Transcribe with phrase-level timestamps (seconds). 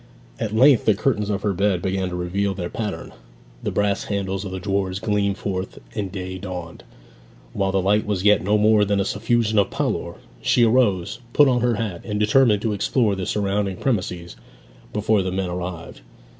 [0.39, 3.11] At length the curtains of her bed began to reveal their pattern,
[3.61, 6.83] the brass handles of the drawers gleamed forth, and day dawned.
[7.53, 11.47] While the light was yet no more than a suffusion of pallor, she arose, put
[11.47, 14.35] on her hat, and determined to explore the surrounding premises
[14.91, 16.01] before the men arrived.